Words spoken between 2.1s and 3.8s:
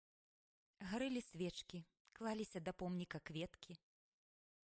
клаліся да помніка кветкі.